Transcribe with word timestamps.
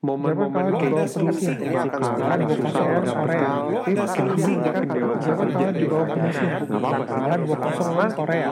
momen-momen 0.00 0.80
kayak 0.80 1.12
kalah 1.92 2.40
gitu 2.48 2.72
akan 2.72 2.88
susah 2.88 3.12
Korea. 3.20 3.52
dewasa 4.96 6.40
nggak 6.40 6.72
apa-apa. 6.72 7.04
Kalah 7.04 7.38
dua 7.44 7.56
kosong 7.60 7.88
lawan 7.92 8.10
Korea. 8.16 8.48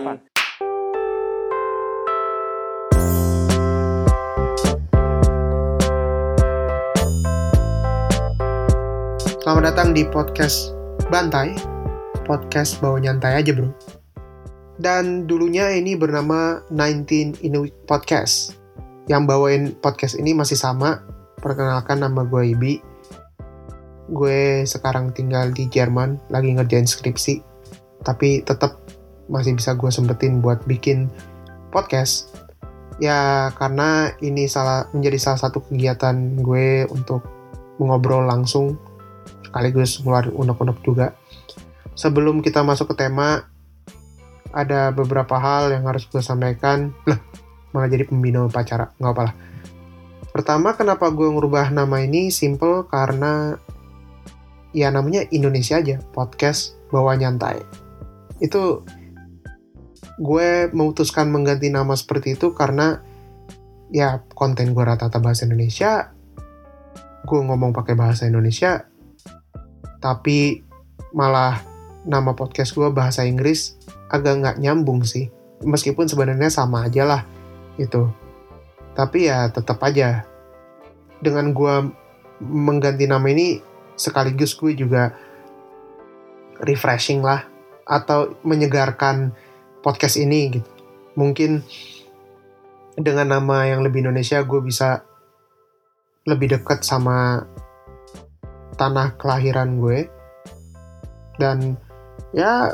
Selamat 9.41 9.73
datang 9.73 9.97
di 9.97 10.05
podcast 10.05 10.77
Bantai, 11.09 11.57
podcast 12.29 12.77
bawa 12.85 13.01
nyantai 13.01 13.41
aja 13.41 13.57
bro. 13.57 13.73
Dan 14.77 15.25
dulunya 15.25 15.73
ini 15.73 15.97
bernama 15.97 16.61
19 16.69 17.41
in 17.41 17.57
a 17.57 17.61
Week 17.65 17.75
Podcast. 17.89 18.53
Yang 19.09 19.23
bawain 19.25 19.63
podcast 19.81 20.21
ini 20.21 20.37
masih 20.37 20.61
sama, 20.61 21.01
perkenalkan 21.39 22.03
nama 22.03 22.27
gue 22.27 22.53
Ibi. 22.53 22.75
Gue 24.11 24.65
sekarang 24.65 25.15
tinggal 25.15 25.55
di 25.55 25.71
Jerman, 25.71 26.19
lagi 26.29 26.53
ngerjain 26.53 26.87
skripsi. 26.87 27.41
Tapi 28.03 28.43
tetap 28.43 28.79
masih 29.29 29.55
bisa 29.55 29.77
gue 29.77 29.91
sempetin 29.93 30.41
buat 30.43 30.65
bikin 30.67 31.09
podcast. 31.71 32.33
Ya 32.99 33.51
karena 33.55 34.11
ini 34.19 34.51
salah 34.51 34.91
menjadi 34.91 35.19
salah 35.23 35.41
satu 35.47 35.63
kegiatan 35.71 36.43
gue 36.43 36.89
untuk 36.91 37.23
mengobrol 37.79 38.27
langsung 38.27 38.75
sekaligus 39.47 40.03
ngeluarin 40.03 40.35
unek-unek 40.35 40.79
juga. 40.83 41.15
Sebelum 41.95 42.43
kita 42.43 42.63
masuk 42.63 42.95
ke 42.95 43.07
tema, 43.07 43.47
ada 44.55 44.91
beberapa 44.91 45.37
hal 45.39 45.71
yang 45.71 45.87
harus 45.87 46.07
gue 46.07 46.23
sampaikan. 46.23 46.95
Lah, 47.07 47.19
malah 47.75 47.89
jadi 47.91 48.09
pembina 48.09 48.47
upacara, 48.47 48.91
nggak 48.97 49.13
apa 49.13 49.23
lah. 49.29 49.35
Pertama, 50.39 50.79
kenapa 50.79 51.11
gue 51.11 51.27
ngerubah 51.27 51.75
nama 51.75 51.99
ini? 51.99 52.31
Simple 52.31 52.87
karena 52.87 53.59
ya 54.71 54.87
namanya 54.95 55.27
Indonesia 55.35 55.83
aja, 55.83 55.99
podcast 56.15 56.79
bawa 56.95 57.19
nyantai. 57.19 57.59
Itu 58.39 58.87
gue 60.23 60.71
memutuskan 60.71 61.35
mengganti 61.35 61.75
nama 61.75 61.91
seperti 61.99 62.39
itu 62.39 62.55
karena 62.55 63.03
ya 63.91 64.23
konten 64.39 64.79
gue 64.79 64.85
rata-rata 64.87 65.19
bahasa 65.19 65.43
Indonesia, 65.43 66.15
gue 67.27 67.41
ngomong 67.43 67.75
pakai 67.75 67.99
bahasa 67.99 68.31
Indonesia, 68.31 68.87
tapi 69.99 70.63
malah 71.11 71.59
nama 72.07 72.39
podcast 72.39 72.79
gue 72.79 72.87
bahasa 72.95 73.27
Inggris 73.27 73.75
agak 74.07 74.39
nggak 74.39 74.57
nyambung 74.63 75.03
sih 75.03 75.35
meskipun 75.67 76.07
sebenarnya 76.07 76.47
sama 76.47 76.87
aja 76.87 77.03
lah 77.03 77.23
itu 77.75 78.07
tapi 78.95 79.27
ya 79.27 79.51
tetap 79.51 79.83
aja 79.83 80.28
dengan 81.19 81.51
gue 81.51 81.75
mengganti 82.43 83.11
nama 83.11 83.27
ini 83.27 83.59
sekaligus 83.99 84.55
gue 84.55 84.79
juga 84.79 85.11
refreshing 86.63 87.23
lah 87.23 87.43
atau 87.87 88.39
menyegarkan 88.47 89.35
podcast 89.83 90.19
ini 90.19 90.59
gitu. 90.59 90.71
Mungkin 91.19 91.63
dengan 92.99 93.39
nama 93.39 93.67
yang 93.67 93.83
lebih 93.83 94.07
Indonesia 94.07 94.43
gue 94.43 94.61
bisa 94.63 95.03
lebih 96.27 96.55
dekat 96.59 96.87
sama 96.87 97.43
tanah 98.79 99.19
kelahiran 99.19 99.83
gue. 99.83 100.07
Dan 101.39 101.79
ya 102.35 102.71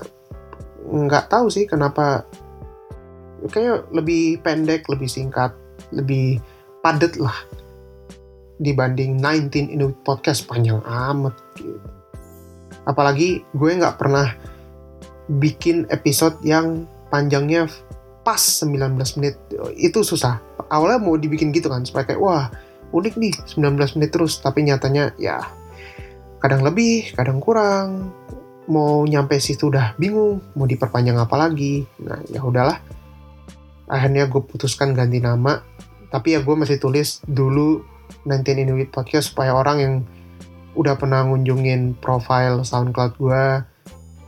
nggak 0.85 1.33
tahu 1.33 1.49
sih 1.49 1.65
kenapa. 1.65 2.29
Kayak 3.53 3.93
lebih 3.93 4.41
pendek 4.41 4.89
lebih 4.89 5.09
singkat 5.09 5.53
lebih 5.93 6.41
padat 6.81 7.21
lah 7.21 7.37
dibanding 8.63 9.19
19 9.19 9.75
in 9.75 9.83
a 9.83 9.87
Week 9.91 10.01
podcast 10.07 10.47
panjang 10.47 10.79
amat 10.85 11.35
gitu. 11.59 11.79
apalagi 12.87 13.43
gue 13.57 13.71
nggak 13.75 13.97
pernah 13.97 14.35
bikin 15.41 15.89
episode 15.89 16.37
yang 16.45 16.85
panjangnya 17.09 17.67
pas 18.23 18.41
19 18.41 18.95
menit 19.21 19.37
itu 19.77 20.01
susah 20.05 20.39
awalnya 20.69 21.01
mau 21.01 21.17
dibikin 21.17 21.53
gitu 21.53 21.73
kan 21.73 21.83
supaya 21.83 22.13
kayak 22.13 22.21
wah 22.21 22.53
unik 22.95 23.15
nih 23.19 23.35
19 23.57 23.97
menit 23.99 24.11
terus 24.13 24.39
tapi 24.39 24.63
nyatanya 24.63 25.11
ya 25.19 25.43
kadang 26.45 26.61
lebih, 26.61 27.17
kadang 27.17 27.41
kurang. 27.41 28.13
Mau 28.69 29.09
nyampe 29.09 29.41
situ 29.41 29.73
udah 29.73 29.97
bingung, 29.97 30.45
mau 30.53 30.69
diperpanjang 30.69 31.17
apa 31.17 31.41
lagi. 31.41 31.89
Nah, 32.05 32.21
ya 32.29 32.45
udahlah. 32.45 32.85
Akhirnya 33.89 34.29
gue 34.29 34.45
putuskan 34.45 34.93
ganti 34.93 35.25
nama. 35.25 35.65
Tapi 36.13 36.37
ya 36.37 36.45
gue 36.45 36.53
masih 36.53 36.77
tulis 36.77 37.25
dulu 37.25 37.81
19 38.23 38.63
in 38.63 38.71
a 38.71 38.75
Week 38.79 38.95
Podcast 38.95 39.35
supaya 39.35 39.51
orang 39.51 39.77
yang 39.83 39.95
udah 40.79 40.95
pernah 40.99 41.23
ngunjungin 41.27 41.99
profile 41.99 42.63
SoundCloud 42.63 43.19
gue, 43.19 43.45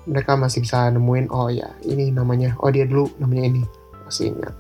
mereka 0.07 0.39
masih 0.39 0.63
bisa 0.63 0.87
nemuin, 0.91 1.31
oh 1.35 1.51
ya 1.51 1.71
ini 1.83 2.15
namanya, 2.15 2.55
oh 2.63 2.71
dia 2.71 2.87
dulu 2.87 3.11
namanya 3.19 3.51
ini. 3.51 3.63
Masih 4.07 4.35
ingat. 4.35 4.55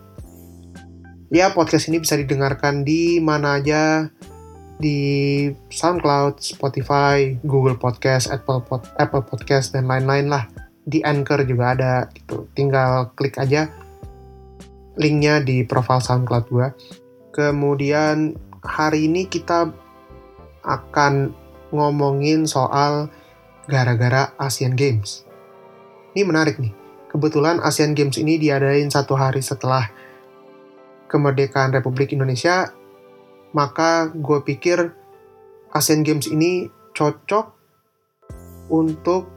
Ya, 1.30 1.50
podcast 1.50 1.90
ini 1.90 1.98
bisa 1.98 2.14
didengarkan 2.14 2.86
di 2.86 3.18
mana 3.18 3.58
aja, 3.58 4.10
di 4.76 4.98
SoundCloud, 5.72 6.38
Spotify, 6.38 7.34
Google 7.42 7.78
Podcast, 7.80 8.30
Apple 8.30 8.62
Pod, 8.62 8.86
Apple 9.00 9.24
Podcast 9.24 9.72
dan 9.74 9.88
lain-lain 9.90 10.30
lah. 10.30 10.46
Di 10.86 11.02
Anchor 11.02 11.42
juga 11.42 11.74
ada 11.74 11.94
gitu. 12.14 12.46
Tinggal 12.54 13.10
klik 13.18 13.42
aja 13.42 13.66
linknya 14.96 15.44
di 15.44 15.66
profile 15.66 16.02
SoundCloud 16.02 16.46
gue. 16.48 16.68
Kemudian 17.34 18.32
hari 18.66 19.06
ini 19.06 19.30
kita 19.30 19.70
akan 20.66 21.30
ngomongin 21.70 22.44
soal 22.44 23.08
gara-gara 23.70 24.34
Asian 24.38 24.74
Games. 24.74 25.22
Ini 26.14 26.26
menarik 26.26 26.58
nih. 26.58 26.74
Kebetulan 27.06 27.62
Asian 27.62 27.94
Games 27.94 28.18
ini 28.18 28.36
diadain 28.36 28.90
satu 28.90 29.14
hari 29.16 29.40
setelah 29.40 29.88
kemerdekaan 31.06 31.72
Republik 31.72 32.12
Indonesia 32.12 32.74
maka 33.54 34.10
gue 34.12 34.42
pikir 34.42 34.92
Asian 35.72 36.02
Games 36.04 36.28
ini 36.28 36.68
cocok 36.92 37.56
untuk 38.68 39.30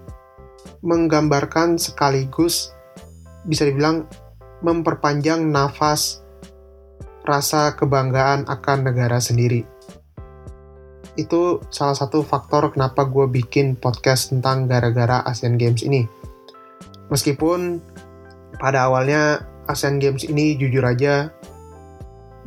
menggambarkan 0.83 1.79
sekaligus 1.79 2.73
bisa 3.47 3.63
dibilang 3.63 4.09
memperpanjang 4.59 5.47
nafas 5.47 6.19
rasa 7.29 7.77
kebanggaan 7.77 8.49
akan 8.49 8.89
negara 8.89 9.21
sendiri. 9.21 9.61
Itu 11.13 11.61
salah 11.69 11.93
satu 11.93 12.25
faktor 12.25 12.73
kenapa 12.73 13.05
gue 13.05 13.29
bikin 13.29 13.77
podcast 13.77 14.33
tentang 14.33 14.65
gara-gara 14.65 15.21
Asian 15.29 15.61
Games 15.61 15.85
ini. 15.85 16.09
Meskipun 17.13 17.77
pada 18.57 18.89
awalnya 18.89 19.45
Asian 19.69 20.01
Games 20.01 20.25
ini 20.25 20.57
jujur 20.57 20.81
aja 20.81 21.29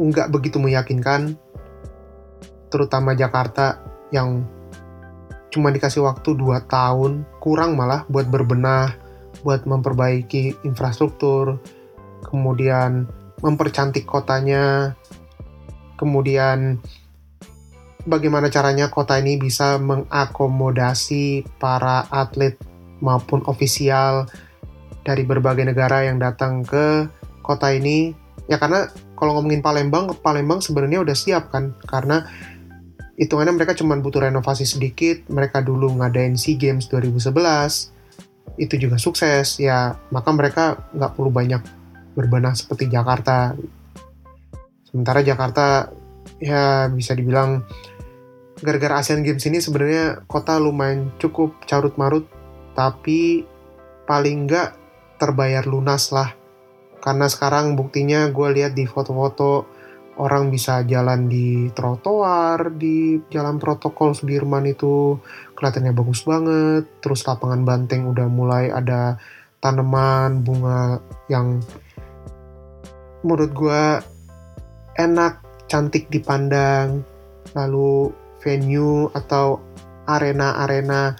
nggak 0.03 0.34
begitu 0.34 0.59
meyakinkan 0.59 1.38
terutama 2.72 3.12
Jakarta 3.12 3.78
yang 4.10 4.43
cuma 5.53 5.69
dikasih 5.69 6.00
waktu 6.00 6.32
2 6.32 6.64
tahun, 6.64 7.28
kurang 7.38 7.76
malah 7.76 8.09
buat 8.09 8.25
berbenah, 8.32 8.97
buat 9.44 9.69
memperbaiki 9.69 10.64
infrastruktur, 10.64 11.60
kemudian 12.25 13.04
mempercantik 13.43 14.07
kotanya, 14.07 14.95
kemudian 15.99 16.79
bagaimana 18.07 18.49
caranya 18.49 18.89
kota 18.89 19.19
ini 19.19 19.39
bisa 19.39 19.79
mengakomodasi 19.83 21.47
para 21.59 22.07
atlet 22.11 22.55
maupun 23.03 23.43
ofisial 23.51 24.31
dari 25.03 25.27
berbagai 25.27 25.67
negara 25.67 26.07
yang 26.07 26.23
datang 26.23 26.63
ke 26.63 27.11
kota 27.43 27.75
ini. 27.75 28.15
Ya 28.47 28.59
karena 28.59 28.91
kalau 29.19 29.39
ngomongin 29.39 29.63
Palembang, 29.63 30.11
Palembang 30.19 30.63
sebenarnya 30.63 31.03
udah 31.03 31.15
siap 31.15 31.51
kan, 31.51 31.75
karena 31.87 32.27
hitungannya 33.23 33.55
mereka 33.55 33.77
cuma 33.77 33.95
butuh 34.00 34.25
renovasi 34.25 34.65
sedikit 34.65 35.23
mereka 35.29 35.61
dulu 35.61 35.93
ngadain 36.00 36.35
SEA 36.35 36.56
Games 36.56 36.88
2011 36.88 37.93
itu 38.61 38.75
juga 38.77 38.97
sukses 38.99 39.62
ya 39.62 39.97
maka 40.11 40.31
mereka 40.33 40.91
nggak 40.93 41.12
perlu 41.17 41.31
banyak 41.31 41.62
berbenah 42.12 42.56
seperti 42.56 42.88
Jakarta. 42.88 43.56
Sementara 44.87 45.25
Jakarta 45.25 45.88
ya 46.38 46.88
bisa 46.93 47.17
dibilang 47.17 47.64
gara-gara 48.62 49.03
Asian 49.03 49.26
Games 49.26 49.43
ini 49.49 49.59
sebenarnya 49.59 50.23
kota 50.31 50.56
lumayan 50.61 51.11
cukup 51.19 51.67
carut 51.67 51.99
marut 51.99 52.29
tapi 52.79 53.43
paling 54.06 54.47
nggak 54.47 54.76
terbayar 55.19 55.64
lunas 55.67 56.12
lah. 56.14 56.31
Karena 57.03 57.26
sekarang 57.26 57.75
buktinya 57.75 58.31
gue 58.31 58.49
lihat 58.55 58.79
di 58.79 58.87
foto-foto 58.87 59.67
orang 60.20 60.53
bisa 60.53 60.85
jalan 60.85 61.26
di 61.26 61.73
trotoar 61.73 62.70
di 62.76 63.19
jalan 63.32 63.56
protokol 63.56 64.12
Sudirman 64.12 64.69
itu 64.69 65.19
kelihatannya 65.59 65.93
bagus 65.97 66.23
banget. 66.23 66.85
Terus 67.03 67.26
lapangan 67.26 67.67
banteng 67.67 68.06
udah 68.06 68.29
mulai 68.31 68.70
ada 68.70 69.19
tanaman 69.62 70.43
bunga 70.43 70.99
yang 71.31 71.62
menurut 73.23 73.51
gue 73.55 73.83
enak 74.99 75.41
cantik 75.71 76.11
dipandang 76.13 77.07
lalu 77.57 78.13
venue 78.43 79.09
atau 79.15 79.63
arena-arena 80.05 81.15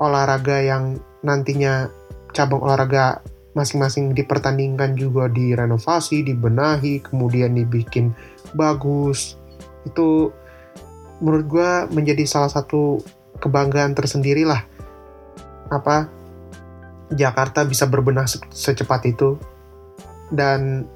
olahraga 0.00 0.58
yang 0.64 0.98
nantinya 1.22 1.92
cabang 2.32 2.64
olahraga 2.64 3.20
masing-masing 3.52 4.16
dipertandingkan 4.16 4.96
juga 4.96 5.28
direnovasi, 5.28 6.24
dibenahi, 6.24 7.04
kemudian 7.04 7.52
dibikin 7.52 8.16
bagus. 8.56 9.36
Itu 9.84 10.32
menurut 11.20 11.44
gue 11.46 11.70
menjadi 11.92 12.24
salah 12.24 12.48
satu 12.48 13.04
kebanggaan 13.38 13.92
tersendiri 13.92 14.48
lah. 14.48 14.64
Apa 15.68 16.08
Jakarta 17.12 17.68
bisa 17.68 17.84
berbenah 17.84 18.24
secepat 18.48 19.04
itu. 19.04 19.36
Dan 20.32 20.88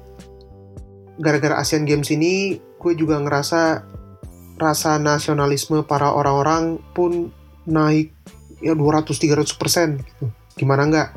gara-gara 1.17 1.57
Asian 1.57 1.83
Games 1.83 2.09
ini, 2.13 2.57
gue 2.57 2.93
juga 2.93 3.17
ngerasa 3.17 3.83
rasa 4.57 4.97
nasionalisme 4.97 5.85
para 5.85 6.09
orang-orang 6.13 6.81
pun 6.97 7.29
naik 7.69 8.09
ya 8.61 8.73
200-300 8.73 9.53
persen 9.61 10.01
gitu. 10.01 10.33
Gimana 10.57 10.89
nggak? 10.89 11.09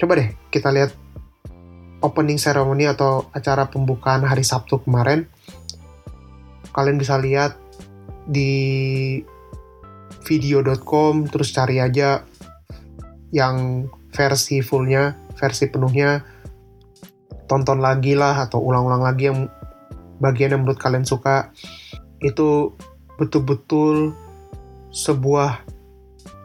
Coba 0.00 0.12
deh 0.16 0.32
kita 0.48 0.72
lihat 0.72 0.92
opening 2.00 2.40
ceremony 2.40 2.88
atau 2.88 3.28
acara 3.32 3.68
pembukaan 3.68 4.24
hari 4.24 4.44
Sabtu 4.44 4.80
kemarin. 4.84 5.28
Kalian 6.72 7.00
bisa 7.00 7.16
lihat 7.16 7.56
di 8.28 9.20
video.com 10.24 11.28
terus 11.28 11.54
cari 11.54 11.80
aja 11.80 12.24
yang 13.32 13.86
versi 14.12 14.60
fullnya, 14.64 15.16
versi 15.36 15.68
penuhnya. 15.68 16.35
Tonton 17.46 17.78
lagi 17.78 18.18
lah 18.18 18.46
atau 18.46 18.62
ulang-ulang 18.62 19.02
lagi 19.06 19.30
yang 19.30 19.46
bagian 20.18 20.54
yang 20.54 20.66
menurut 20.66 20.78
kalian 20.78 21.06
suka. 21.06 21.50
Itu 22.18 22.74
betul-betul 23.16 24.12
sebuah 24.90 25.62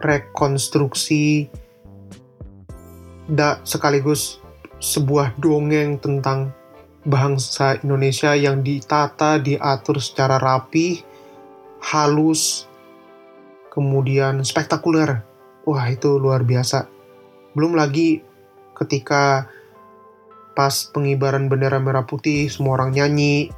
rekonstruksi 0.01 1.47
da, 3.29 3.61
sekaligus 3.63 4.41
sebuah 4.81 5.37
dongeng 5.37 6.01
tentang 6.01 6.51
bangsa 7.05 7.77
Indonesia 7.81 8.33
yang 8.33 8.65
ditata, 8.65 9.37
diatur 9.37 10.01
secara 10.01 10.41
rapi, 10.41 11.01
halus, 11.81 12.65
kemudian 13.69 14.41
spektakuler. 14.41 15.21
Wah, 15.65 15.85
itu 15.89 16.17
luar 16.17 16.41
biasa. 16.41 16.89
Belum 17.53 17.77
lagi 17.77 18.25
ketika 18.73 19.45
pas 20.55 20.73
pengibaran 20.91 21.47
bendera 21.47 21.79
merah 21.79 22.03
putih, 22.03 22.51
semua 22.51 22.79
orang 22.79 22.95
nyanyi, 22.95 23.51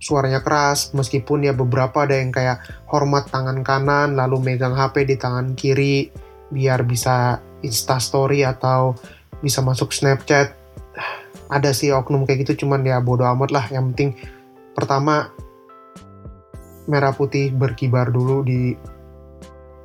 suaranya 0.00 0.40
keras, 0.40 0.92
meskipun 0.92 1.44
ya 1.48 1.52
beberapa 1.52 2.04
ada 2.04 2.16
yang 2.16 2.32
kayak 2.32 2.60
hormat 2.88 3.28
tangan 3.28 3.60
kanan, 3.64 4.16
lalu 4.16 4.40
megang 4.40 4.76
HP 4.76 5.08
di 5.08 5.16
tangan 5.16 5.56
kiri, 5.56 6.08
biar 6.52 6.84
bisa 6.84 7.40
Insta 7.64 7.96
Story 8.00 8.44
atau 8.44 8.96
bisa 9.40 9.60
masuk 9.64 9.92
Snapchat. 9.92 10.52
Ada 11.52 11.76
sih 11.76 11.92
oknum 11.92 12.24
kayak 12.24 12.48
gitu, 12.48 12.64
cuman 12.64 12.84
ya 12.84 13.00
bodo 13.04 13.28
amat 13.28 13.50
lah. 13.52 13.64
Yang 13.68 13.84
penting 13.92 14.10
pertama 14.74 15.30
merah 16.84 17.12
putih 17.16 17.52
berkibar 17.52 18.12
dulu 18.12 18.44
di 18.44 18.76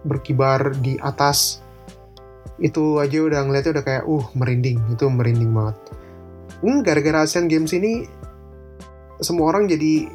berkibar 0.03 0.75
di 0.79 0.95
atas 0.99 1.63
itu 2.59 2.99
aja 2.99 3.23
udah 3.23 3.39
ngeliatnya 3.47 3.79
udah 3.79 3.85
kayak 3.87 4.03
uh 4.03 4.25
merinding 4.35 4.79
itu 4.91 5.07
merinding 5.07 5.51
banget 5.55 5.75
hmm, 6.61 6.79
gara-gara 6.85 7.23
Asian 7.25 7.47
Games 7.49 7.71
ini 7.75 8.07
semua 9.19 9.51
orang 9.51 9.67
jadi 9.67 10.07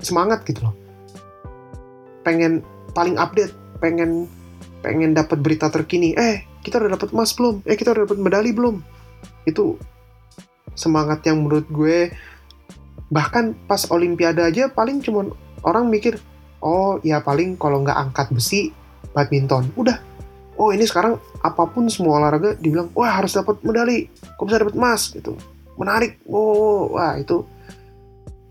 semangat 0.00 0.44
gitu 0.48 0.64
loh. 0.68 0.74
Pengen 2.24 2.64
paling 2.96 3.16
update 3.20 3.52
pengen 3.78 4.26
pengen 4.82 5.14
dapat 5.14 5.38
berita 5.42 5.70
terkini. 5.70 6.14
Eh 6.14 6.44
kita 6.62 6.82
udah 6.82 6.98
dapat 6.98 7.10
emas 7.14 7.34
belum? 7.34 7.62
Eh 7.66 7.76
kita 7.76 7.94
udah 7.94 8.02
dapat 8.08 8.18
medali 8.18 8.50
belum? 8.50 8.80
Itu 9.46 9.78
semangat 10.78 11.26
yang 11.26 11.42
menurut 11.42 11.66
gue 11.68 12.12
bahkan 13.08 13.56
pas 13.64 13.88
olimpiade 13.88 14.44
aja 14.44 14.68
paling 14.68 15.00
cuman 15.00 15.32
orang 15.64 15.88
mikir 15.88 16.20
oh 16.60 17.00
ya 17.00 17.24
paling 17.24 17.56
kalau 17.56 17.82
nggak 17.82 17.96
angkat 17.96 18.28
besi 18.30 18.70
badminton. 19.12 19.68
Udah 19.74 20.07
oh 20.58 20.74
ini 20.74 20.84
sekarang 20.84 21.16
apa 21.40 21.62
pun 21.70 21.86
semua 21.86 22.18
olahraga 22.18 22.58
dibilang 22.58 22.90
wah 22.92 23.22
harus 23.22 23.34
dapat 23.34 23.62
medali. 23.62 24.10
Kok 24.10 24.44
bisa 24.44 24.58
dapat 24.60 24.76
emas? 24.76 25.14
Gitu. 25.14 25.32
Menarik. 25.78 26.18
Oh 26.26 26.92
wah 26.92 27.14
itu 27.16 27.46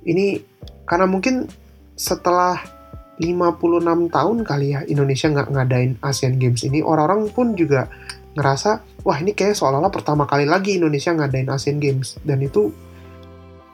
ini 0.08 0.40
karena 0.88 1.06
mungkin 1.06 1.52
setelah 2.00 2.64
56 3.20 4.14
tahun 4.14 4.38
kali 4.46 4.68
ya 4.78 4.82
Indonesia 4.86 5.28
nggak 5.28 5.50
ngadain 5.50 5.92
Asian 6.06 6.38
Games 6.38 6.62
ini 6.62 6.86
orang-orang 6.86 7.34
pun 7.34 7.58
juga 7.58 7.90
ngerasa 8.38 9.02
wah 9.02 9.18
ini 9.18 9.34
kayak 9.34 9.58
seolah-olah 9.58 9.90
pertama 9.90 10.30
kali 10.30 10.46
lagi 10.46 10.78
Indonesia 10.78 11.12
ngadain 11.12 11.50
Asian 11.50 11.82
Games. 11.82 12.22
Dan 12.22 12.46
itu 12.46 12.70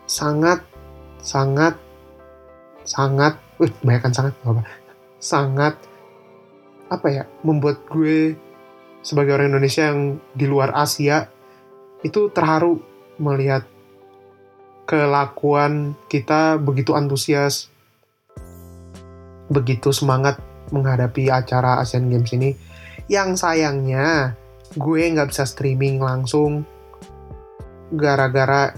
sangat 0.07 0.63
sangat 1.19 1.75
sangat 2.83 3.39
uh, 3.59 3.71
bayangkan 3.83 4.11
sangat 4.11 4.33
apa 4.43 4.61
sangat 5.19 5.73
apa 6.93 7.07
ya 7.09 7.23
membuat 7.41 7.81
gue 7.89 8.37
sebagai 9.01 9.35
orang 9.35 9.49
Indonesia 9.51 9.89
yang 9.89 10.21
di 10.37 10.45
luar 10.45 10.71
Asia 10.77 11.27
itu 12.05 12.29
terharu 12.29 12.79
melihat 13.17 13.65
kelakuan 14.85 15.97
kita 16.11 16.59
begitu 16.59 16.93
antusias 16.93 17.73
begitu 19.51 19.91
semangat 19.91 20.39
menghadapi 20.73 21.29
acara 21.29 21.77
Asian 21.77 22.09
Games 22.09 22.31
ini. 22.33 22.57
Yang 23.05 23.45
sayangnya 23.45 24.33
gue 24.73 25.01
nggak 25.05 25.29
bisa 25.29 25.45
streaming 25.45 26.01
langsung 26.01 26.65
gara-gara 27.93 28.73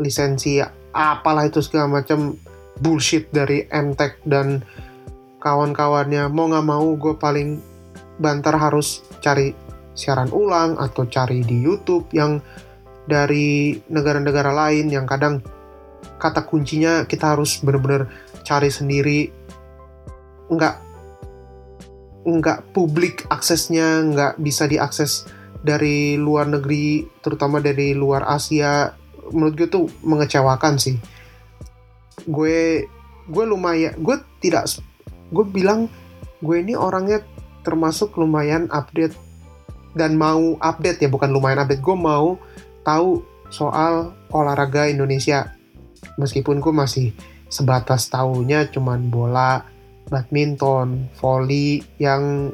lisensi 0.00 0.62
apalah 0.96 1.44
itu 1.44 1.60
segala 1.60 2.00
macam 2.00 2.38
bullshit 2.80 3.28
dari 3.28 3.68
MTech 3.68 4.24
dan 4.24 4.64
kawan-kawannya 5.38 6.26
mau 6.30 6.50
nggak 6.50 6.66
mau 6.66 6.86
gue 6.98 7.14
paling 7.14 7.62
banter 8.18 8.54
harus 8.58 9.06
cari 9.22 9.54
siaran 9.94 10.30
ulang 10.30 10.78
atau 10.78 11.06
cari 11.06 11.42
di 11.42 11.62
YouTube 11.62 12.10
yang 12.14 12.42
dari 13.08 13.78
negara-negara 13.88 14.52
lain 14.52 14.92
yang 14.92 15.08
kadang 15.08 15.40
kata 16.18 16.44
kuncinya 16.46 17.06
kita 17.06 17.34
harus 17.34 17.58
bener-bener 17.62 18.10
cari 18.46 18.70
sendiri. 18.70 19.30
Nggak 20.50 20.76
nggak 22.28 22.58
publik 22.76 23.24
aksesnya 23.32 24.04
nggak 24.04 24.32
bisa 24.42 24.68
diakses 24.68 25.24
dari 25.64 26.20
luar 26.20 26.50
negeri 26.50 27.06
terutama 27.24 27.58
dari 27.58 27.96
luar 27.96 28.26
Asia. 28.28 28.92
Menurut 29.32 29.54
gue 29.56 29.68
tuh 29.70 29.86
mengecewakan 30.04 30.76
sih. 30.76 30.98
Gue 32.28 32.84
gue 33.28 33.44
lumayan 33.44 33.96
gue 33.98 34.16
tidak 34.40 34.68
gue 35.32 35.44
bilang 35.48 35.90
gue 36.40 36.56
ini 36.58 36.78
orangnya 36.78 37.24
termasuk 37.66 38.16
lumayan 38.16 38.70
update 38.70 39.16
dan 39.96 40.14
mau 40.14 40.56
update 40.62 41.02
ya 41.04 41.08
bukan 41.10 41.32
lumayan 41.32 41.64
update 41.64 41.82
gue 41.82 41.96
mau 41.98 42.38
tahu 42.86 43.20
soal 43.48 44.14
olahraga 44.30 44.86
Indonesia 44.88 45.52
meskipun 46.16 46.62
gue 46.62 46.72
masih 46.72 47.12
sebatas 47.48 48.12
tahunya 48.12 48.68
cuman 48.70 49.08
bola 49.08 49.64
badminton, 50.08 51.12
volley 51.20 51.84
yang 52.00 52.52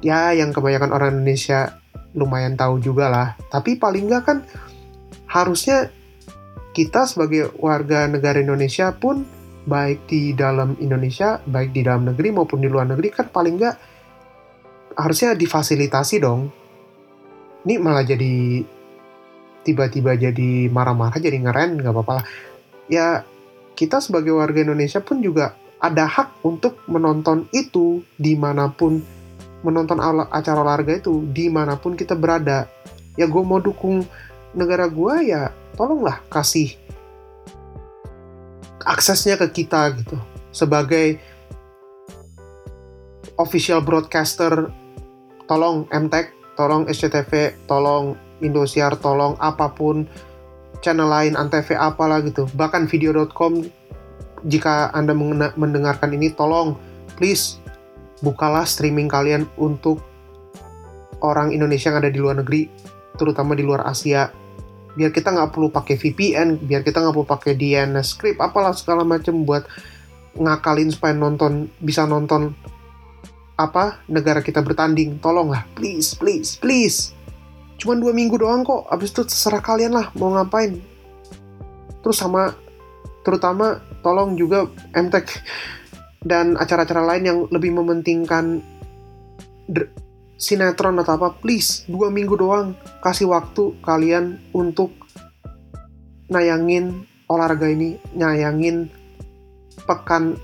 ya 0.00 0.32
yang 0.32 0.50
kebanyakan 0.50 0.90
orang 0.90 1.10
Indonesia 1.20 1.78
lumayan 2.16 2.56
tahu 2.56 2.80
juga 2.80 3.12
lah. 3.12 3.28
Tapi 3.52 3.76
paling 3.76 4.08
nggak 4.08 4.24
kan 4.24 4.38
harusnya 5.28 5.92
kita 6.72 7.04
sebagai 7.04 7.52
warga 7.60 8.08
negara 8.08 8.40
Indonesia 8.40 8.90
pun 8.96 9.28
baik 9.68 10.08
di 10.08 10.32
dalam 10.32 10.74
Indonesia, 10.80 11.36
baik 11.44 11.76
di 11.76 11.84
dalam 11.84 12.08
negeri 12.08 12.32
maupun 12.32 12.64
di 12.64 12.68
luar 12.72 12.88
negeri 12.88 13.12
kan 13.12 13.28
paling 13.28 13.54
nggak 13.60 13.76
harusnya 14.96 15.36
difasilitasi 15.36 16.16
dong. 16.24 16.48
Ini 17.68 17.76
malah 17.76 18.08
jadi 18.08 18.64
tiba-tiba 19.62 20.16
jadi 20.16 20.72
marah-marah 20.72 21.20
jadi 21.20 21.36
ngeren 21.36 21.84
nggak 21.84 21.92
apa-apa 21.92 22.12
lah. 22.16 22.24
Ya 22.88 23.06
kita 23.76 24.00
sebagai 24.00 24.32
warga 24.32 24.64
Indonesia 24.64 25.04
pun 25.04 25.20
juga 25.20 25.52
ada 25.78 26.08
hak 26.08 26.42
untuk 26.42 26.82
menonton 26.90 27.46
itu 27.54 28.02
di 28.18 28.34
mana 28.34 28.72
pun 28.72 28.98
menonton 29.62 29.98
acara 30.30 30.62
olahraga 30.62 30.98
itu 30.98 31.22
di 31.30 31.50
mana 31.50 31.78
pun 31.78 31.94
kita 31.94 32.14
berada 32.14 32.66
ya 33.18 33.26
gue 33.26 33.42
mau 33.42 33.58
dukung 33.58 34.06
negara 34.54 34.86
gue 34.86 35.30
ya 35.34 35.50
tolonglah 35.74 36.22
kasih 36.30 36.74
aksesnya 38.88 39.36
ke 39.36 39.52
kita 39.52 39.92
gitu. 40.00 40.16
Sebagai 40.48 41.20
official 43.36 43.84
broadcaster 43.84 44.72
tolong 45.44 45.84
MTech 45.92 46.32
tolong 46.56 46.88
SCTV 46.88 47.54
tolong 47.68 48.16
Indosiar 48.38 48.94
tolong 48.98 49.34
apa 49.42 49.70
pun 49.74 50.06
channel 50.80 51.10
lain 51.10 51.36
Antv 51.36 51.74
apalah 51.76 52.24
gitu. 52.24 52.48
Bahkan 52.56 52.88
video.com 52.88 53.66
jika 54.46 54.94
anda 54.94 55.12
mendengarkan 55.58 56.14
ini 56.14 56.30
tolong 56.30 56.78
please 57.18 57.58
bukalah 58.22 58.62
streaming 58.62 59.10
kalian 59.10 59.46
untuk 59.58 60.02
orang 61.22 61.50
Indonesia 61.50 61.90
yang 61.90 61.98
ada 61.98 62.10
di 62.10 62.18
luar 62.22 62.38
negeri 62.38 62.70
terutama 63.18 63.58
di 63.58 63.66
luar 63.66 63.82
Asia 63.82 64.30
biar 64.98 65.14
kita 65.14 65.30
nggak 65.30 65.54
perlu 65.54 65.70
pakai 65.70 65.94
VPN 65.94 66.66
biar 66.66 66.82
kita 66.82 66.98
nggak 66.98 67.14
perlu 67.14 67.28
pakai 67.30 67.54
DNS 67.54 68.02
script 68.02 68.42
apalah 68.42 68.74
segala 68.74 69.06
macam 69.06 69.46
buat 69.46 69.62
ngakalin 70.34 70.90
supaya 70.90 71.14
nonton 71.14 71.70
bisa 71.78 72.02
nonton 72.02 72.54
apa 73.58 73.98
negara 74.06 74.38
kita 74.42 74.62
bertanding. 74.62 75.18
Tolonglah 75.18 75.66
please 75.74 76.14
please 76.14 76.58
please. 76.58 77.14
Cuman 77.78 78.02
dua 78.02 78.14
minggu 78.14 78.38
doang 78.38 78.66
kok 78.66 78.86
abis 78.90 79.14
itu 79.14 79.22
terserah 79.26 79.62
kalian 79.62 79.94
lah 79.94 80.10
mau 80.18 80.34
ngapain. 80.34 80.78
Terus 82.02 82.18
sama 82.18 82.54
terutama 83.26 83.82
tolong 84.02 84.38
juga 84.38 84.66
MTech 84.94 85.42
dan 86.22 86.58
acara-acara 86.58 87.02
lain 87.14 87.24
yang 87.26 87.38
lebih 87.50 87.74
mementingkan 87.74 88.62
sinetron 90.38 91.02
atau 91.02 91.18
apa 91.18 91.34
please 91.34 91.82
dua 91.90 92.14
minggu 92.14 92.38
doang 92.38 92.78
kasih 93.02 93.28
waktu 93.28 93.74
kalian 93.82 94.38
untuk 94.54 94.94
nayangin 96.30 97.04
olahraga 97.26 97.66
ini 97.66 97.98
nayangin 98.14 98.88
pekan 99.84 100.38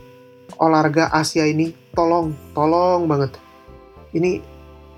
olahraga 0.58 1.10
Asia 1.12 1.44
ini. 1.48 1.72
Tolong 1.94 2.34
tolong 2.56 3.06
banget. 3.06 3.38
Ini 4.14 4.42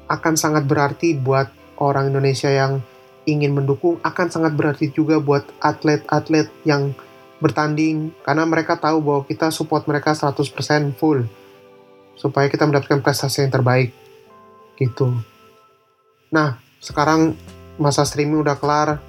akan 0.08 0.34
sangat 0.38 0.64
berarti 0.64 1.18
buat 1.18 1.50
orang 1.76 2.08
Indonesia 2.14 2.48
yang 2.48 2.80
ingin 3.26 3.52
mendukung 3.52 3.98
akan 4.00 4.30
sangat 4.30 4.54
berarti 4.54 4.94
juga 4.94 5.18
buat 5.18 5.44
atlet-atlet 5.58 6.46
yang 6.62 6.94
bertanding 7.42 8.14
karena 8.24 8.48
mereka 8.48 8.78
tahu 8.80 9.02
bahwa 9.02 9.22
kita 9.28 9.52
support 9.52 9.84
mereka 9.84 10.16
100% 10.16 10.96
full 10.96 11.26
supaya 12.16 12.48
kita 12.48 12.64
mendapatkan 12.64 13.04
prestasi 13.04 13.44
yang 13.44 13.52
terbaik 13.52 13.92
gitu. 14.76 15.12
Nah, 16.30 16.60
sekarang 16.80 17.34
masa 17.80 18.04
streaming 18.04 18.44
udah 18.44 18.56
kelar. 18.60 19.00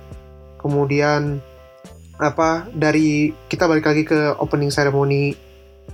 Kemudian 0.58 1.40
apa 2.18 2.66
dari 2.74 3.30
kita 3.46 3.70
balik 3.70 3.86
lagi 3.86 4.02
ke 4.02 4.34
opening 4.42 4.74
ceremony 4.74 5.38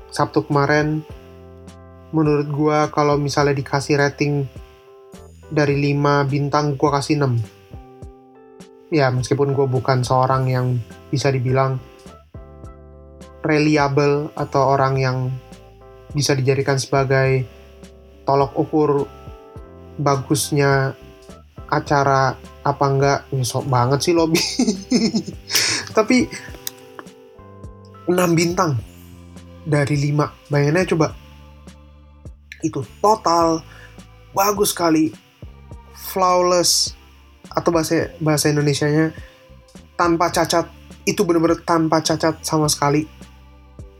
Sabtu 0.07 0.47
kemarin 0.47 1.03
menurut 2.15 2.47
gua 2.47 2.87
kalau 2.87 3.19
misalnya 3.19 3.59
dikasih 3.59 3.99
rating 3.99 4.47
dari 5.51 5.75
5 5.91 6.31
bintang 6.31 6.79
gua 6.79 6.95
kasih 6.95 7.19
6 7.19 7.63
ya 8.93 9.09
meskipun 9.09 9.57
gue 9.57 9.65
bukan 9.65 10.05
seorang 10.05 10.45
yang 10.53 10.77
bisa 11.09 11.33
dibilang 11.33 11.81
reliable 13.41 14.29
atau 14.37 14.69
orang 14.69 15.01
yang 15.01 15.17
bisa 16.13 16.37
dijadikan 16.37 16.77
sebagai 16.77 17.49
tolok 18.21 18.53
ukur 18.53 19.09
bagusnya 19.99 20.97
acara 21.69 22.37
apa 22.63 22.85
enggak 22.85 23.19
ini 23.33 23.43
sok 23.45 23.67
banget 23.67 23.99
sih 24.09 24.13
lobby. 24.15 24.39
Tapi 25.97 26.29
6 28.07 28.13
bintang 28.37 28.77
dari 29.65 29.95
5 30.11 30.51
bayangannya 30.51 30.89
coba. 30.95 31.07
Itu 32.63 32.85
total 33.03 33.59
bagus 34.31 34.71
sekali 34.71 35.11
flawless 35.93 36.95
atau 37.51 37.69
bahasa 37.69 38.11
bahasa 38.23 38.47
Indonesianya 38.47 39.11
tanpa 39.99 40.31
cacat. 40.31 40.69
Itu 41.03 41.27
benar-benar 41.27 41.59
tanpa 41.67 41.99
cacat 41.99 42.39
sama 42.47 42.71
sekali. 42.71 43.03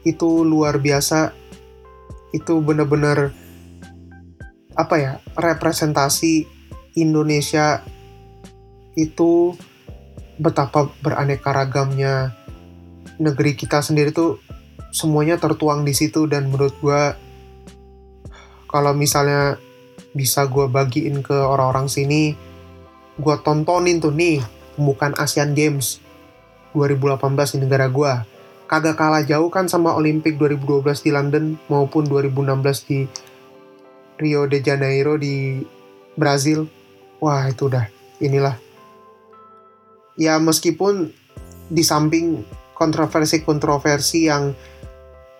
Itu 0.07 0.47
luar 0.47 0.79
biasa. 0.79 1.35
Itu 2.31 2.63
benar-benar 2.63 3.35
apa 4.73 4.95
ya 4.97 5.11
representasi 5.37 6.49
Indonesia 6.97 7.81
itu 8.93 9.57
betapa 10.37 10.89
beraneka 11.01 11.53
ragamnya 11.53 12.33
negeri 13.21 13.53
kita 13.53 13.81
sendiri 13.85 14.09
tuh 14.13 14.41
semuanya 14.93 15.37
tertuang 15.37 15.85
di 15.85 15.93
situ. 15.93 16.25
Dan 16.29 16.49
menurut 16.49 16.73
gua 16.81 17.17
kalau 18.69 18.93
misalnya 18.93 19.57
bisa 20.13 20.45
gua 20.45 20.69
bagiin 20.69 21.25
ke 21.25 21.33
orang-orang 21.33 21.89
sini 21.89 22.37
gua 23.17 23.41
tontonin 23.41 24.01
tuh 24.01 24.13
nih 24.13 24.41
pembukaan 24.77 25.13
Asian 25.21 25.53
Games 25.53 26.01
2018 26.73 27.57
di 27.57 27.59
negara 27.65 27.89
gua. 27.89 28.25
Kagak 28.63 28.97
kalah 28.97 29.21
jauh 29.21 29.53
kan 29.53 29.69
sama 29.69 29.93
Olimpik 29.93 30.39
2012 30.41 31.05
di 31.05 31.11
London 31.13 31.61
maupun 31.69 32.09
2016 32.09 32.89
di 32.89 33.05
Rio 34.17 34.45
de 34.45 34.59
Janeiro 34.61 35.17
di 35.17 35.63
Brazil. 36.13 36.69
Wah, 37.23 37.47
itu 37.49 37.71
udah 37.71 37.87
inilah. 38.19 38.57
Ya 40.19 40.37
meskipun 40.37 41.09
di 41.71 41.81
samping 41.81 42.45
kontroversi-kontroversi 42.77 44.29
yang 44.29 44.53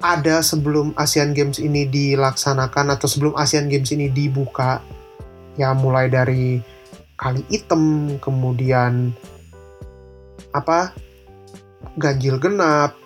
ada 0.04 0.44
sebelum 0.44 0.92
Asian 1.00 1.32
Games 1.32 1.64
ini 1.64 1.88
dilaksanakan 1.88 2.98
atau 2.98 3.08
sebelum 3.08 3.34
Asian 3.40 3.72
Games 3.72 3.88
ini 3.96 4.12
dibuka, 4.12 4.84
ya 5.56 5.72
mulai 5.72 6.12
dari 6.12 6.60
kali 7.16 7.46
item, 7.48 8.16
kemudian 8.20 9.16
apa 10.52 10.92
ganjil 11.96 12.36
genap, 12.42 13.00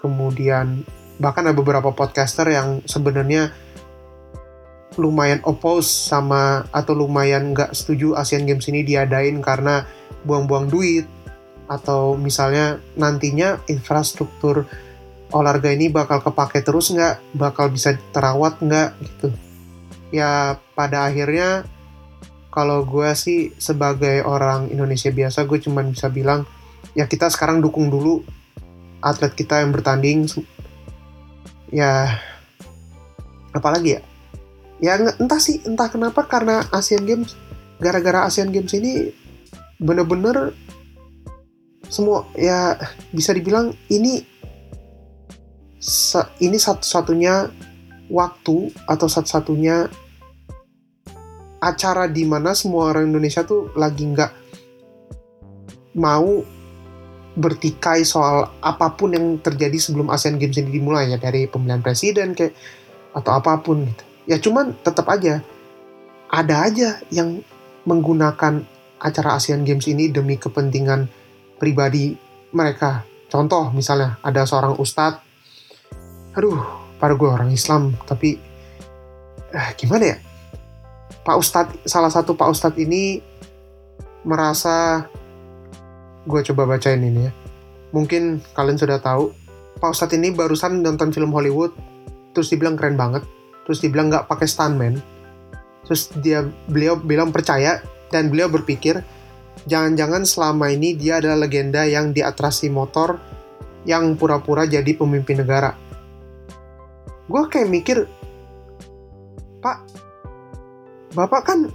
kemudian 0.00 0.86
bahkan 1.18 1.44
ada 1.44 1.52
beberapa 1.52 1.92
podcaster 1.92 2.48
yang 2.48 2.80
sebenarnya 2.86 3.52
lumayan 4.98 5.38
oppose 5.46 5.86
sama 5.86 6.66
atau 6.74 6.92
lumayan 6.92 7.54
nggak 7.54 7.72
setuju 7.72 8.18
Asian 8.18 8.44
Games 8.44 8.66
ini 8.66 8.82
diadain 8.82 9.38
karena 9.38 9.86
buang-buang 10.26 10.66
duit 10.66 11.06
atau 11.70 12.18
misalnya 12.18 12.82
nantinya 12.98 13.62
infrastruktur 13.70 14.66
olahraga 15.30 15.68
ini 15.68 15.92
bakal 15.92 16.24
kepake 16.24 16.64
terus 16.64 16.90
nggak? 16.90 17.20
Bakal 17.36 17.70
bisa 17.70 17.94
terawat 18.10 18.58
nggak? 18.58 18.90
Gitu. 19.04 19.28
Ya 20.10 20.56
pada 20.72 21.04
akhirnya 21.04 21.68
kalau 22.48 22.82
gue 22.82 23.12
sih 23.12 23.52
sebagai 23.60 24.24
orang 24.24 24.72
Indonesia 24.72 25.12
biasa 25.12 25.44
gue 25.44 25.60
cuman 25.60 25.92
bisa 25.92 26.08
bilang 26.08 26.48
ya 26.96 27.04
kita 27.04 27.28
sekarang 27.28 27.60
dukung 27.60 27.92
dulu 27.92 28.24
atlet 29.04 29.36
kita 29.36 29.60
yang 29.60 29.70
bertanding. 29.70 30.24
Ya 31.68 32.16
apalagi 33.52 34.00
ya 34.00 34.07
ya 34.78 34.98
entah 34.98 35.40
sih 35.42 35.62
entah 35.66 35.90
kenapa 35.90 36.26
karena 36.26 36.62
Asian 36.70 37.02
Games 37.02 37.34
gara-gara 37.82 38.26
Asian 38.26 38.54
Games 38.54 38.70
ini 38.74 39.10
bener-bener 39.78 40.54
semua 41.88 42.26
ya 42.36 42.76
bisa 43.14 43.32
dibilang 43.32 43.72
ini 43.88 44.22
ini 46.42 46.58
satu-satunya 46.58 47.48
waktu 48.10 48.74
atau 48.86 49.06
satu-satunya 49.06 49.88
acara 51.58 52.06
di 52.06 52.22
mana 52.26 52.54
semua 52.54 52.94
orang 52.94 53.10
Indonesia 53.10 53.42
tuh 53.42 53.70
lagi 53.74 54.06
nggak 54.06 54.32
mau 55.98 56.42
bertikai 57.38 58.02
soal 58.02 58.50
apa 58.62 58.98
pun 58.98 59.14
yang 59.14 59.26
terjadi 59.38 59.78
sebelum 59.78 60.10
Asian 60.10 60.38
Games 60.38 60.58
ini 60.58 60.74
dimulai 60.74 61.14
ya 61.14 61.18
dari 61.18 61.46
pemilihan 61.46 61.82
presiden 61.82 62.34
kayak 62.34 62.54
atau 63.14 63.38
apa 63.38 63.62
pun 63.62 63.86
gitu. 63.86 64.07
Ya 64.28 64.36
cuman 64.36 64.76
tetap 64.84 65.08
aja 65.08 65.40
ada 66.28 66.68
aja 66.68 67.00
yang 67.08 67.40
menggunakan 67.88 68.60
acara 69.00 69.40
Asian 69.40 69.64
Games 69.64 69.88
ini 69.88 70.12
demi 70.12 70.36
kepentingan 70.36 71.08
pribadi 71.56 72.12
mereka. 72.52 73.08
Contoh 73.32 73.72
misalnya 73.72 74.20
ada 74.20 74.44
seorang 74.44 74.76
ustadz, 74.76 75.24
aduh, 76.36 76.60
pada 77.00 77.16
gue 77.16 77.28
orang 77.28 77.48
Islam 77.48 77.96
tapi 78.04 78.36
eh, 79.52 79.70
gimana 79.80 80.16
ya? 80.16 80.18
Pak 81.28 81.36
Ustadz, 81.36 81.84
salah 81.84 82.08
satu 82.08 82.32
Pak 82.32 82.48
Ustadz 82.56 82.80
ini 82.80 83.20
merasa 84.24 85.04
gue 86.24 86.40
coba 86.52 86.64
bacain 86.64 87.04
ini 87.04 87.28
ya. 87.28 87.32
Mungkin 87.92 88.40
kalian 88.56 88.80
sudah 88.80 88.96
tahu, 88.96 89.32
Pak 89.76 89.92
Ustadz 89.92 90.16
ini 90.16 90.32
barusan 90.32 90.80
nonton 90.80 91.12
film 91.12 91.28
Hollywood, 91.32 91.72
terus 92.32 92.48
dibilang 92.48 92.80
keren 92.80 92.96
banget, 92.96 93.28
terus 93.68 93.84
dibilang 93.84 94.08
nggak 94.08 94.24
pakai 94.24 94.48
stuntman, 94.48 94.96
terus 95.84 96.08
dia 96.24 96.40
beliau 96.72 96.96
bilang 96.96 97.28
percaya 97.28 97.84
dan 98.08 98.32
beliau 98.32 98.48
berpikir 98.48 99.04
jangan-jangan 99.68 100.24
selama 100.24 100.72
ini 100.72 100.96
dia 100.96 101.20
adalah 101.20 101.44
legenda 101.44 101.84
yang 101.84 102.16
di 102.16 102.24
atrasi 102.24 102.72
motor 102.72 103.20
yang 103.84 104.16
pura-pura 104.16 104.64
jadi 104.64 104.96
pemimpin 104.96 105.44
negara. 105.44 105.76
Gue 107.28 107.44
kayak 107.52 107.68
mikir, 107.68 108.08
Pak, 109.60 109.78
Bapak 111.12 111.42
kan 111.44 111.68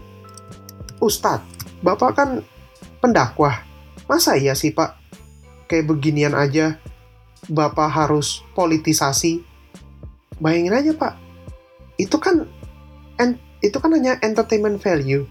Ustadz, 0.97 1.45
Bapak 1.85 2.17
kan 2.17 2.29
pendakwah, 2.97 3.61
masa 4.09 4.33
iya 4.33 4.57
sih 4.57 4.73
Pak 4.73 4.97
kayak 5.69 5.85
beginian 5.93 6.33
aja 6.33 6.81
Bapak 7.51 7.91
harus 7.91 8.39
politisasi. 8.55 9.43
Bayangin 10.39 10.75
aja, 10.75 10.91
Pak. 10.95 11.22
Itu 12.03 12.19
kan 12.19 12.43
itu 13.63 13.79
kan 13.79 13.95
hanya 13.95 14.19
entertainment 14.19 14.83
value. 14.83 15.23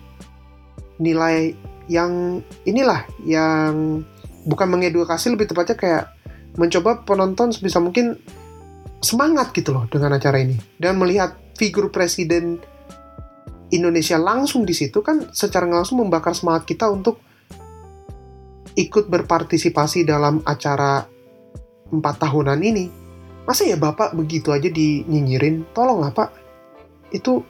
Nilai 0.97 1.53
yang 1.87 2.41
inilah 2.65 3.05
yang 3.29 4.01
bukan 4.49 4.69
mengedukasi 4.73 5.29
lebih 5.29 5.53
tepatnya 5.53 5.77
kayak 5.77 6.05
mencoba 6.57 7.05
penonton 7.05 7.53
sebisa 7.53 7.79
mungkin 7.79 8.17
semangat 9.05 9.53
gitu 9.53 9.77
loh 9.77 9.85
dengan 9.91 10.17
acara 10.17 10.41
ini 10.41 10.57
dan 10.79 10.97
melihat 10.97 11.35
figur 11.59 11.91
presiden 11.91 12.63
Indonesia 13.73 14.17
langsung 14.21 14.63
di 14.63 14.73
situ 14.77 15.01
kan 15.01 15.33
secara 15.33 15.65
langsung 15.65 16.01
membakar 16.01 16.37
semangat 16.37 16.69
kita 16.69 16.89
untuk 16.89 17.19
ikut 18.77 19.09
berpartisipasi 19.09 20.09
dalam 20.09 20.41
acara 20.45 21.05
empat 21.93 22.15
tahunan 22.25 22.61
ini. 22.63 22.85
Masa 23.43 23.67
ya 23.67 23.77
Bapak 23.77 24.15
begitu 24.15 24.55
aja 24.55 24.71
dinyinyirin? 24.71 25.67
Tolonglah 25.75 26.15
Pak. 26.15 26.42
Itu... 27.13 27.45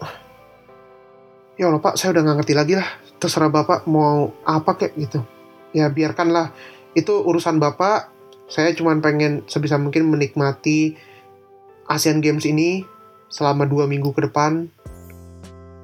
Ya 1.56 1.68
Allah 1.68 1.84
Pak, 1.84 2.00
saya 2.00 2.16
udah 2.16 2.22
nggak 2.26 2.36
ngerti 2.42 2.54
lagi 2.56 2.74
lah. 2.74 2.88
Terserah 3.20 3.52
Bapak 3.52 3.86
mau 3.86 4.34
apa 4.42 4.74
kayak 4.74 4.94
gitu. 4.98 5.20
Ya 5.76 5.86
biarkanlah. 5.92 6.50
Itu 6.96 7.22
urusan 7.22 7.62
Bapak. 7.62 8.10
Saya 8.50 8.74
cuma 8.74 8.92
pengen 8.98 9.46
sebisa 9.46 9.78
mungkin 9.78 10.10
menikmati 10.10 10.96
Asian 11.88 12.20
Games 12.20 12.44
ini 12.48 12.84
selama 13.30 13.68
dua 13.68 13.86
minggu 13.88 14.10
ke 14.12 14.26
depan. 14.28 14.68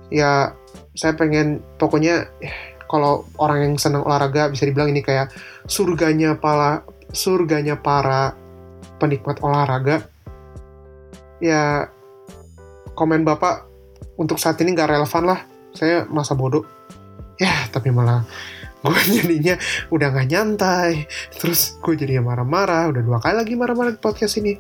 Ya, 0.09 0.57
saya 0.97 1.15
pengen 1.15 1.61
pokoknya 1.77 2.27
kalau 2.89 3.29
orang 3.37 3.71
yang 3.71 3.75
senang 3.77 4.03
olahraga 4.03 4.49
bisa 4.49 4.65
dibilang 4.65 4.91
ini 4.91 5.05
kayak 5.05 5.31
surganya 5.69 6.35
para 6.41 6.83
surganya 7.13 7.77
para 7.77 8.33
penikmat 8.97 9.39
olahraga 9.45 10.09
ya 11.39 11.87
komen 12.97 13.23
bapak 13.23 13.68
untuk 14.19 14.37
saat 14.37 14.59
ini 14.61 14.75
nggak 14.75 14.91
relevan 14.91 15.25
lah. 15.25 15.41
Saya 15.73 16.05
masa 16.11 16.35
bodoh. 16.35 16.67
Ya 17.39 17.71
tapi 17.71 17.95
malah 17.95 18.27
gue 18.79 18.95
jadinya 19.23 19.55
udah 19.95 20.11
nggak 20.11 20.29
nyantai. 20.29 21.07
Terus 21.39 21.79
gue 21.79 21.95
jadinya 21.95 22.35
marah-marah. 22.35 22.91
Udah 22.91 23.03
dua 23.07 23.19
kali 23.23 23.39
lagi 23.39 23.55
marah-marah 23.55 23.95
di 23.95 24.03
podcast 24.03 24.37
ini. 24.43 24.59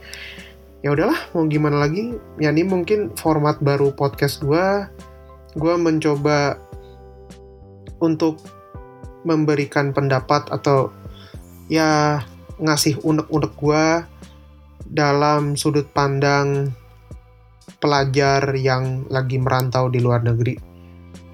Ya 0.78 0.94
udahlah 0.94 1.18
mau 1.34 1.42
gimana 1.50 1.82
lagi? 1.82 2.14
Ya 2.38 2.54
ini 2.54 2.62
mungkin 2.62 3.12
format 3.18 3.58
baru 3.58 3.90
podcast 3.92 4.40
gue 4.46 4.86
gue 5.58 5.74
mencoba 5.74 6.54
untuk 7.98 8.38
memberikan 9.26 9.90
pendapat 9.90 10.46
atau 10.54 10.94
ya 11.66 12.22
ngasih 12.62 13.02
unek-unek 13.02 13.52
gue 13.58 13.84
dalam 14.86 15.58
sudut 15.58 15.90
pandang 15.90 16.70
pelajar 17.78 18.54
yang 18.58 19.06
lagi 19.10 19.38
merantau 19.38 19.86
di 19.90 20.02
luar 20.02 20.22
negeri. 20.26 20.58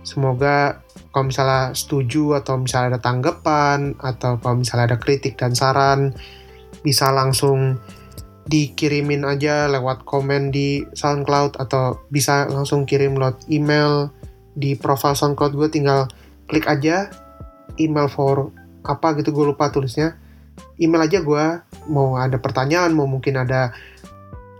Semoga 0.05 0.85
kalau 1.11 1.33
misalnya 1.33 1.73
setuju 1.73 2.37
atau 2.37 2.61
misalnya 2.61 2.97
ada 2.97 3.01
tanggapan 3.01 3.97
atau 4.03 4.37
kalau 4.43 4.61
misalnya 4.61 4.95
ada 4.95 4.99
kritik 5.01 5.41
dan 5.41 5.57
saran 5.57 6.13
bisa 6.85 7.09
langsung 7.09 7.81
dikirimin 8.45 9.25
aja 9.25 9.65
lewat 9.73 10.05
komen 10.05 10.53
di 10.53 10.85
SoundCloud 10.93 11.57
atau 11.57 12.05
bisa 12.13 12.45
langsung 12.53 12.85
kirim 12.85 13.17
lewat 13.17 13.49
email 13.49 14.13
di 14.53 14.77
profile 14.77 15.17
SoundCloud 15.17 15.57
gue 15.57 15.69
tinggal 15.73 16.13
klik 16.45 16.69
aja 16.69 17.09
email 17.81 18.07
for 18.13 18.53
apa 18.85 19.17
gitu 19.17 19.33
gue 19.33 19.57
lupa 19.57 19.73
tulisnya 19.73 20.21
email 20.77 21.09
aja 21.09 21.25
gue 21.25 21.45
mau 21.89 22.21
ada 22.21 22.37
pertanyaan 22.37 22.93
mau 22.93 23.09
mungkin 23.09 23.41
ada 23.41 23.73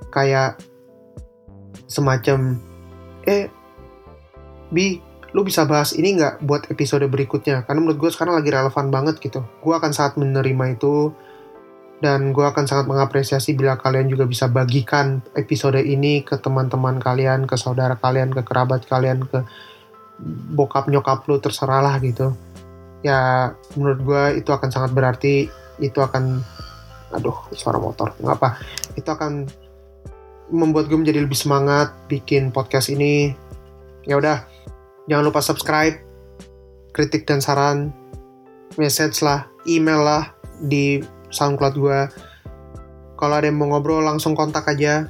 kayak 0.09 0.57
semacam 1.95 2.59
eh 3.25 3.47
bi 4.75 4.99
lu 5.35 5.43
bisa 5.43 5.67
bahas 5.67 5.95
ini 5.95 6.15
nggak 6.15 6.47
buat 6.47 6.71
episode 6.71 7.07
berikutnya? 7.11 7.67
Karena 7.67 7.83
menurut 7.83 7.99
gue 8.07 8.11
sekarang 8.15 8.39
lagi 8.39 8.55
relevan 8.55 8.87
banget 8.91 9.19
gitu. 9.19 9.43
Gue 9.63 9.75
akan 9.75 9.91
sangat 9.91 10.15
menerima 10.19 10.79
itu 10.79 11.11
dan 11.99 12.31
gue 12.31 12.45
akan 12.47 12.67
sangat 12.71 12.87
mengapresiasi 12.87 13.59
bila 13.59 13.75
kalian 13.75 14.07
juga 14.07 14.31
bisa 14.31 14.47
bagikan 14.47 15.23
episode 15.35 15.79
ini 15.83 16.23
ke 16.23 16.39
teman-teman 16.39 17.03
kalian 17.03 17.51
ke 17.51 17.59
saudara 17.59 17.99
kalian 17.99 18.31
ke 18.31 18.47
kerabat 18.47 18.87
kalian 18.87 19.27
ke 19.27 19.43
bokap 20.55 20.87
nyokap 20.87 21.27
lu 21.27 21.43
terserah 21.43 21.83
lah 21.83 21.99
gitu. 21.99 22.31
Ya 23.03 23.53
menurut 23.75 24.01
gue 24.07 24.23
itu 24.39 24.51
akan 24.55 24.71
sangat 24.71 24.95
berarti 24.95 25.51
itu 25.83 25.99
akan 25.99 26.47
aduh 27.11 27.35
suara 27.55 27.79
motor 27.79 28.15
ngapa 28.23 28.59
itu 28.99 29.07
akan 29.07 29.47
membuat 30.53 30.93
gue 30.93 30.99
menjadi 30.99 31.25
lebih 31.25 31.39
semangat 31.39 31.95
bikin 32.11 32.53
podcast 32.53 32.93
ini. 32.93 33.33
Ya 34.05 34.21
udah 34.21 34.45
jangan 35.09 35.25
lupa 35.29 35.41
subscribe 35.41 35.97
kritik 36.95 37.25
dan 37.27 37.41
saran 37.41 37.93
message 38.77 39.21
lah 39.25 39.49
email 39.65 40.01
lah 40.05 40.31
di 40.63 41.03
soundcloud 41.33 41.75
gue 41.75 42.01
kalau 43.15 43.41
ada 43.41 43.47
yang 43.49 43.59
mau 43.59 43.71
ngobrol 43.73 44.05
langsung 44.05 44.35
kontak 44.37 44.67
aja. 44.69 45.09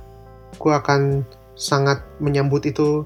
Gue 0.61 0.71
akan 0.71 1.25
sangat 1.59 2.05
menyambut 2.21 2.63
itu. 2.69 3.03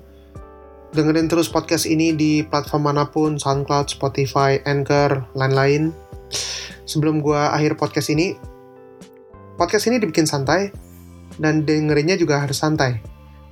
Dengerin 0.93 1.29
terus 1.29 1.49
podcast 1.53 1.85
ini 1.85 2.17
di 2.17 2.41
platform 2.41 2.89
mana 2.89 3.05
pun, 3.05 3.37
SoundCloud, 3.37 3.93
Spotify, 3.93 4.57
Anchor, 4.65 5.25
lain-lain. 5.37 5.93
Sebelum 6.89 7.21
gue 7.21 7.37
akhir 7.37 7.77
podcast 7.77 8.09
ini, 8.09 8.37
podcast 9.61 9.89
ini 9.89 10.01
dibikin 10.01 10.25
santai 10.25 10.73
dan 11.39 11.65
dengerinnya 11.65 12.19
juga 12.19 12.43
harus 12.43 12.59
santai. 12.59 13.01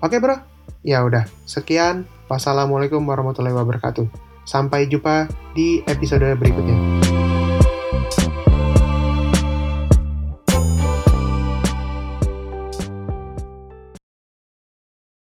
Oke 0.02 0.20
bro? 0.20 0.36
Ya 0.84 1.02
udah, 1.02 1.24
sekian. 1.48 2.04
Wassalamualaikum 2.26 3.00
warahmatullahi 3.06 3.54
wabarakatuh. 3.54 4.06
Sampai 4.46 4.86
jumpa 4.86 5.30
di 5.54 5.82
episode 5.86 6.26
berikutnya. 6.38 7.15